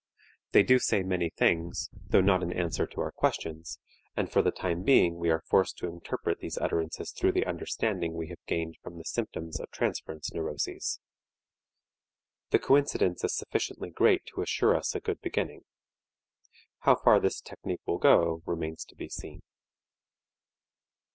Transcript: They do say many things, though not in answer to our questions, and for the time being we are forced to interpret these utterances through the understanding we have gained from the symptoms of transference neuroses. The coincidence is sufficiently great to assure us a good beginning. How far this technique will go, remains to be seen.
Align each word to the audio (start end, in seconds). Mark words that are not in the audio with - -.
They 0.53 0.63
do 0.63 0.79
say 0.79 1.03
many 1.03 1.29
things, 1.29 1.87
though 1.93 2.21
not 2.21 2.41
in 2.41 2.51
answer 2.51 2.87
to 2.87 3.01
our 3.01 3.11
questions, 3.11 3.77
and 4.17 4.31
for 4.31 4.41
the 4.41 4.49
time 4.49 4.81
being 4.81 5.17
we 5.19 5.29
are 5.29 5.43
forced 5.47 5.77
to 5.77 5.85
interpret 5.87 6.39
these 6.39 6.57
utterances 6.57 7.11
through 7.11 7.33
the 7.33 7.45
understanding 7.45 8.15
we 8.15 8.29
have 8.29 8.43
gained 8.47 8.77
from 8.81 8.97
the 8.97 9.03
symptoms 9.03 9.59
of 9.59 9.69
transference 9.69 10.33
neuroses. 10.33 10.99
The 12.49 12.57
coincidence 12.57 13.23
is 13.23 13.37
sufficiently 13.37 13.91
great 13.91 14.25
to 14.33 14.41
assure 14.41 14.75
us 14.75 14.95
a 14.95 14.99
good 15.01 15.21
beginning. 15.21 15.65
How 16.79 16.95
far 16.95 17.19
this 17.19 17.39
technique 17.39 17.81
will 17.85 17.99
go, 17.99 18.41
remains 18.47 18.83
to 18.85 18.95
be 18.95 19.07
seen. 19.07 19.43